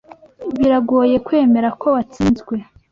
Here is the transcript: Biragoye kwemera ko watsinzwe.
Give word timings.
Biragoye 0.59 1.15
kwemera 1.27 1.69
ko 1.79 1.85
watsinzwe. 1.95 2.55